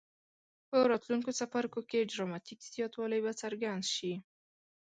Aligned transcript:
په 0.69 0.77
راتلونکو 0.91 1.29
څپرکو 1.39 1.79
کې 1.89 2.09
ډراماټیک 2.11 2.59
زیاتوالی 2.75 3.19
به 3.25 3.31
څرګند 3.41 3.83
شي. 3.93 4.13